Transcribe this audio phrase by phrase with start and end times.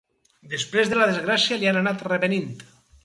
[0.53, 2.51] Després de la desgràcia li han anat revenint.